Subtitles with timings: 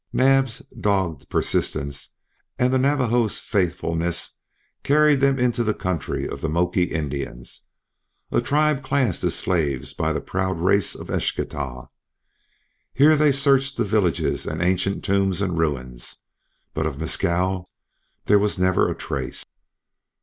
[0.11, 2.13] Naab's dogged persistence
[2.57, 4.31] and the Navajos' faithfulness
[4.81, 7.67] carried them into the country of the Moki Indians,
[8.31, 11.89] a tribe classed as slaves by the proud race of Eschtah.
[12.95, 16.17] Here they searched the villages and ancient tombs and ruins,
[16.73, 17.69] but of Mescal
[18.25, 19.45] there was never a trace.